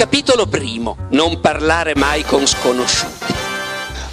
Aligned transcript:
Capitolo 0.00 0.46
primo. 0.46 0.96
Non 1.10 1.40
parlare 1.42 1.92
mai 1.94 2.22
con 2.22 2.46
sconosciuti. 2.46 3.34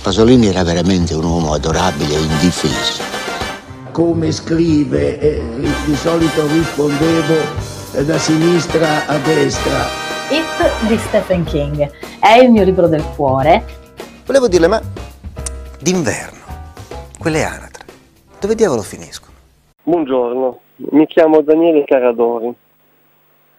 Pasolini 0.03 0.47
era 0.47 0.61
veramente 0.61 1.13
un 1.13 1.23
uomo 1.23 1.53
adorabile 1.53 2.13
e 2.13 2.19
indifeso. 2.19 3.01
Come 3.93 4.33
scrive, 4.33 5.17
eh, 5.17 5.41
di 5.85 5.95
solito 5.95 6.45
rispondevo 6.45 7.35
eh, 7.93 8.03
da 8.03 8.17
sinistra 8.17 9.05
a 9.07 9.17
destra. 9.19 9.85
It 10.29 10.87
di 10.89 10.97
Stephen 10.97 11.45
King 11.45 11.89
è 12.19 12.37
il 12.37 12.51
mio 12.51 12.65
libro 12.65 12.89
del 12.89 13.05
cuore. 13.15 13.63
Volevo 14.25 14.49
dirle, 14.49 14.67
ma 14.67 14.81
d'inverno, 15.79 16.43
quelle 17.17 17.45
anatre, 17.45 17.85
dove 18.41 18.55
diavolo 18.55 18.81
finiscono? 18.81 19.31
Buongiorno, 19.83 20.59
mi 20.91 21.07
chiamo 21.07 21.39
Daniele 21.39 21.85
Caradori. 21.85 22.53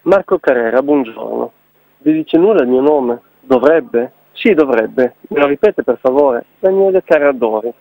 Marco 0.03 0.39
Carrera, 0.39 0.83
buongiorno. 0.83 1.53
Vi 2.01 2.13
dice 2.13 2.39
nulla 2.39 2.63
il 2.63 2.69
mio 2.69 2.81
nome? 2.81 3.21
Dovrebbe? 3.41 4.13
Sì, 4.33 4.55
dovrebbe. 4.55 5.17
Me 5.29 5.41
lo 5.41 5.47
ripete 5.47 5.83
per 5.83 5.99
favore? 5.99 6.45
Daniele 6.61 7.03
Caradori. 7.03 7.73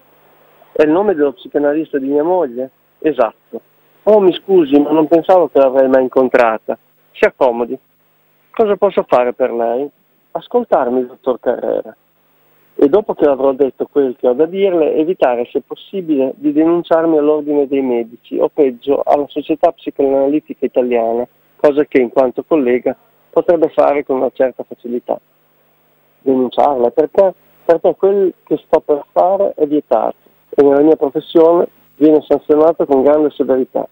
È 0.72 0.82
il 0.84 0.90
nome 0.90 1.14
dello 1.14 1.34
psicanalista 1.34 2.00
di 2.00 2.08
mia 2.08 2.24
moglie? 2.24 2.72
Esatto. 3.00 3.62
Oh, 4.04 4.20
mi 4.20 4.34
scusi, 4.34 4.80
ma 4.80 4.92
non 4.92 5.08
pensavo 5.08 5.50
che 5.50 5.60
l'avrei 5.60 5.88
mai 5.88 6.02
incontrata. 6.02 6.78
Si 7.12 7.26
accomodi. 7.26 7.78
Cosa 8.50 8.76
posso 8.76 9.06
fare 9.08 9.34
per 9.34 9.52
lei? 9.52 9.88
Ascoltarmi, 10.32 11.06
dottor 11.06 11.40
Carrera. 11.40 11.96
E 12.80 12.90
dopo 12.90 13.14
che 13.14 13.26
avrò 13.26 13.54
detto 13.54 13.88
quel 13.92 14.16
che 14.18 14.28
ho 14.28 14.34
da 14.34 14.46
dirle, 14.46 14.96
evitare, 14.96 15.48
se 15.52 15.62
possibile, 15.62 16.34
di 16.38 16.54
denunciarmi 16.54 17.18
all'ordine 17.18 17.68
dei 17.68 17.82
medici 17.82 18.38
o 18.40 18.50
peggio 18.50 19.02
alla 19.04 19.28
Società 19.28 19.72
Psicoanalitica 19.72 20.66
Italiana, 20.66 21.28
cosa 21.56 21.86
che 21.86 22.00
in 22.00 22.10
quanto 22.10 22.44
collega 22.44 22.96
potrebbe 23.38 23.70
fare 23.70 24.04
con 24.04 24.18
una 24.18 24.32
certa 24.34 24.64
facilità. 24.64 25.20
Denunciarla 26.22 26.90
perché? 26.90 27.36
Perché 27.64 27.96
quel 27.96 28.34
che 28.44 28.60
sto 28.66 28.80
per 28.80 29.06
fare 29.12 29.54
è 29.54 29.68
vietato 29.68 30.16
e 30.50 30.64
nella 30.64 30.82
mia 30.82 30.96
professione 30.96 31.68
viene 31.98 32.24
sanzionato 32.28 32.88
con 32.88 33.04
grande 33.04 33.30
severità. 33.30 33.88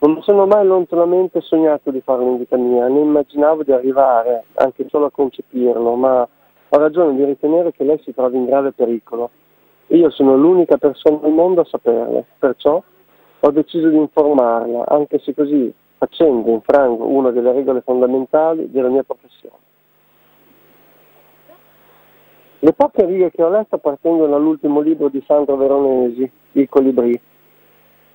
Non 0.00 0.12
mi 0.12 0.22
sono 0.22 0.46
mai 0.46 0.66
lontanamente 0.66 1.40
sognato 1.40 1.90
di 1.90 2.02
farlo 2.02 2.26
in 2.26 2.36
vita 2.36 2.58
mia, 2.58 2.86
né 2.88 3.00
immaginavo 3.00 3.62
di 3.62 3.72
arrivare 3.72 4.44
anche 4.56 4.86
solo 4.88 5.06
a 5.06 5.10
concepirlo, 5.10 5.94
ma 5.94 6.28
ho 6.68 6.78
ragione 6.78 7.16
di 7.16 7.24
ritenere 7.24 7.72
che 7.72 7.84
lei 7.84 7.98
si 8.04 8.12
trovi 8.12 8.36
in 8.36 8.44
grave 8.44 8.72
pericolo. 8.72 9.30
Io 9.88 10.10
sono 10.10 10.36
l'unica 10.36 10.76
persona 10.76 11.20
al 11.22 11.32
mondo 11.32 11.62
a 11.62 11.64
saperlo, 11.64 12.26
perciò 12.38 12.82
ho 13.40 13.50
deciso 13.50 13.88
di 13.88 13.96
informarla, 13.96 14.84
anche 14.86 15.18
se 15.20 15.34
così 15.34 15.72
facendo 15.96 16.50
infrango 16.50 17.06
una 17.06 17.30
delle 17.30 17.52
regole 17.52 17.80
fondamentali 17.82 18.70
della 18.70 18.88
mia 18.88 19.02
professione. 19.02 19.66
Le 22.60 22.72
poche 22.72 23.04
righe 23.04 23.30
che 23.30 23.42
ho 23.42 23.50
letto 23.50 23.76
appartengono 23.76 24.34
all'ultimo 24.34 24.80
libro 24.80 25.08
di 25.08 25.22
Sandro 25.26 25.56
Veronesi, 25.56 26.28
Il 26.52 26.68
Colibrì, 26.68 27.20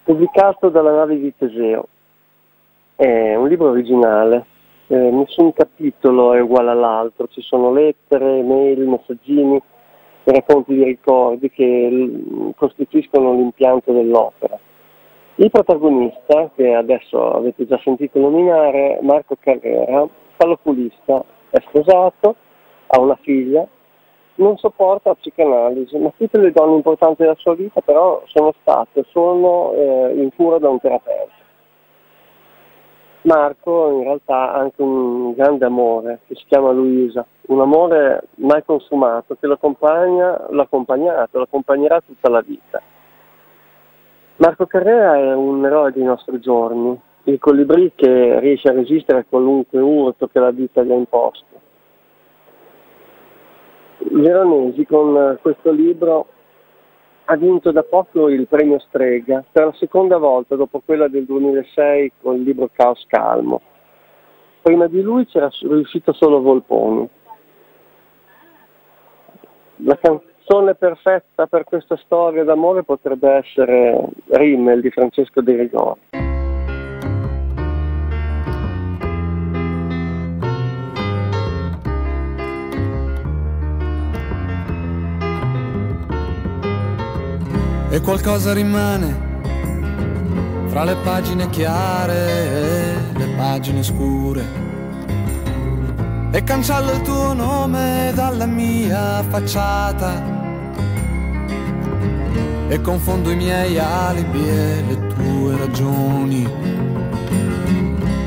pubblicato 0.03 0.67
dalla 0.67 0.91
nave 0.91 1.17
di 1.17 1.33
Teseo. 1.35 1.87
È 2.95 3.35
un 3.35 3.47
libro 3.47 3.69
originale, 3.69 4.45
eh, 4.87 4.97
nessun 4.97 5.53
capitolo 5.53 6.33
è 6.33 6.41
uguale 6.41 6.71
all'altro, 6.71 7.27
ci 7.27 7.41
sono 7.41 7.71
lettere, 7.71 8.43
mail, 8.43 8.85
messaggini, 8.85 9.61
racconti 10.25 10.73
di 10.73 10.83
ricordi 10.83 11.49
che 11.49 12.53
costituiscono 12.55 13.33
l'impianto 13.33 13.93
dell'opera. 13.93 14.59
Il 15.35 15.49
protagonista, 15.49 16.51
che 16.55 16.75
adesso 16.75 17.31
avete 17.31 17.65
già 17.65 17.79
sentito 17.83 18.19
nominare, 18.19 18.99
Marco 19.01 19.35
Carrera, 19.39 20.07
fa 20.35 20.45
l'oculista, 20.45 21.23
è 21.49 21.59
sposato, 21.67 22.35
ha 22.85 22.99
una 22.99 23.17
figlia, 23.19 23.67
non 24.35 24.57
sopporta 24.57 25.09
la 25.09 25.15
psicanalisi, 25.15 25.97
ma 25.97 26.11
tutte 26.15 26.37
le 26.37 26.51
donne 26.51 26.75
importanti 26.75 27.23
della 27.23 27.35
sua 27.37 27.55
vita 27.55 27.81
però 27.81 28.21
sono 28.27 28.53
state, 28.61 29.05
sono 29.09 29.73
eh, 29.73 30.13
in 30.15 30.29
cura 30.35 30.59
da 30.59 30.69
un 30.69 30.79
terapeuta. 30.79 31.31
Marco 33.23 33.89
in 33.89 34.03
realtà 34.03 34.53
ha 34.53 34.59
anche 34.59 34.81
un 34.83 35.33
grande 35.33 35.65
amore 35.65 36.19
che 36.27 36.35
si 36.35 36.43
chiama 36.47 36.71
Luisa, 36.71 37.25
un 37.47 37.59
amore 37.59 38.27
mai 38.35 38.63
consumato 38.63 39.35
che 39.39 39.47
lo 39.47 39.53
accompagna, 39.53 40.45
l'ha 40.49 40.63
accompagnato, 40.63 41.37
lo 41.37 41.43
accompagnerà 41.45 42.01
tutta 42.01 42.29
la 42.29 42.41
vita. 42.41 42.81
Marco 44.37 44.65
Carrera 44.65 45.15
è 45.15 45.33
un 45.33 45.63
eroe 45.63 45.91
dei 45.91 46.03
nostri 46.03 46.39
giorni, 46.39 46.99
il 47.25 47.37
colibrì 47.37 47.91
che 47.93 48.39
riesce 48.39 48.67
a 48.67 48.73
resistere 48.73 49.19
a 49.19 49.25
qualunque 49.29 49.79
urto 49.79 50.27
che 50.27 50.39
la 50.39 50.49
vita 50.49 50.81
gli 50.81 50.91
ha 50.91 50.95
imposto. 50.95 51.45
Veronesi 53.99 54.85
con 54.87 55.37
questo 55.39 55.71
libro 55.71 56.27
ha 57.25 57.35
vinto 57.35 57.71
da 57.71 57.83
poco 57.83 58.27
il 58.27 58.47
premio 58.47 58.79
Strega 58.79 59.43
per 59.49 59.65
la 59.65 59.73
seconda 59.73 60.17
volta 60.17 60.55
dopo 60.55 60.81
quella 60.83 61.07
del 61.07 61.25
2006 61.25 62.13
con 62.19 62.35
il 62.35 62.41
libro 62.41 62.69
Caos 62.73 63.05
Calmo. 63.07 63.61
Prima 64.63 64.87
di 64.87 65.01
lui 65.01 65.27
c'era 65.27 65.49
riuscito 65.61 66.11
solo 66.11 66.41
Volponi. 66.41 67.07
La 69.77 69.97
canzone 69.97 70.32
perfetta 70.75 71.47
per 71.47 71.63
questa 71.63 71.95
storia 71.97 72.43
d'amore 72.43 72.83
potrebbe 72.83 73.29
essere 73.31 74.07
Rimmel 74.27 74.81
di 74.81 74.89
Francesco 74.89 75.41
De 75.41 75.55
Rigori. 75.55 75.99
E 87.89 88.01
qualcosa 88.01 88.53
rimane 88.53 89.31
fra 90.67 90.83
le 90.83 90.95
pagine 91.03 91.49
chiare 91.49 92.15
e 92.15 93.17
le 93.17 93.33
pagine 93.37 93.83
scure 93.83 94.62
e 96.35 96.43
cancello 96.43 96.93
il 96.93 97.01
tuo 97.03 97.33
nome 97.33 98.11
dalla 98.15 98.47
mia 98.47 99.23
facciata. 99.29 100.41
E 102.67 102.81
confondo 102.81 103.29
i 103.29 103.35
miei 103.35 103.77
alibi 103.77 104.49
e 104.49 104.83
le 104.87 105.07
tue 105.13 105.57
ragioni. 105.57 106.41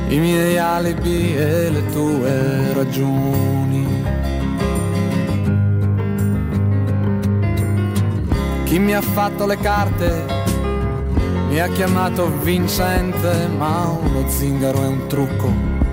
I 0.06 0.18
miei 0.20 0.56
alibi 0.56 1.36
e 1.36 1.68
le 1.68 1.84
tue 1.86 2.72
ragioni. 2.74 4.04
Chi 8.62 8.78
mi 8.78 8.94
ha 8.94 9.02
fatto 9.02 9.46
le 9.46 9.56
carte? 9.58 10.24
Mi 11.48 11.58
ha 11.58 11.66
chiamato 11.66 12.30
vincente 12.40 13.48
ma 13.58 13.98
uno 14.00 14.28
zingaro 14.28 14.80
è 14.84 14.86
un 14.86 15.06
trucco 15.08 15.85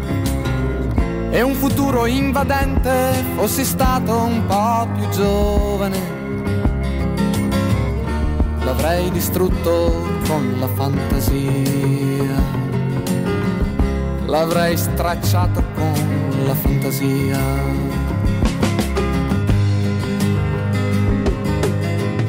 e 1.35 1.41
un 1.41 1.55
futuro 1.55 2.05
invadente 2.05 3.25
fossi 3.35 3.65
stato 3.65 4.21
un 4.21 4.45
po' 4.45 4.87
più 4.93 5.09
giovane. 5.09 5.99
L'avrei 8.59 9.09
distrutto 9.09 10.19
con 10.27 10.57
la 10.59 10.67
fantasia. 10.67 12.35
L'avrei 14.25 14.77
stracciato 14.77 15.63
con 15.73 16.43
la 16.45 16.53
fantasia. 16.53 17.39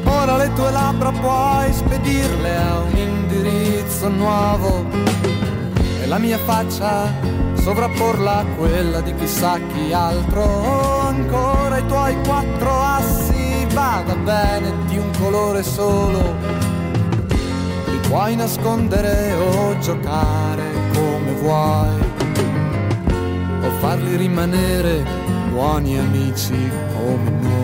Ora 0.04 0.36
le 0.38 0.50
tue 0.54 0.70
labbra 0.70 1.12
puoi 1.12 1.70
spedirle 1.74 2.56
a 2.56 2.78
un 2.78 2.96
indirizzo 2.96 4.08
nuovo 4.08 4.86
e 6.00 6.06
la 6.06 6.16
mia 6.16 6.38
faccia 6.38 7.52
sovrapporla 7.64 8.40
a 8.40 8.44
quella 8.58 9.00
di 9.00 9.14
chissà 9.14 9.58
chi 9.72 9.90
altro. 9.94 11.00
Ancora 11.00 11.78
i 11.78 11.86
tuoi 11.86 12.14
quattro 12.22 12.78
assi, 12.78 13.66
vada 13.72 14.14
bene 14.16 14.70
di 14.86 14.98
un 14.98 15.10
colore 15.18 15.62
solo. 15.62 16.34
Li 17.86 17.98
puoi 18.06 18.36
nascondere 18.36 19.32
o 19.32 19.78
giocare 19.78 20.62
come 20.92 21.32
vuoi, 21.40 22.00
o 23.62 23.70
farli 23.80 24.16
rimanere 24.16 25.02
buoni 25.50 25.98
amici 25.98 26.70
come 26.92 27.30
noi. 27.40 27.63